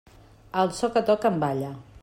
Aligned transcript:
Al 0.61 0.71
so 0.79 0.89
que 0.95 1.05
toquen, 1.11 1.39
balla. 1.45 1.73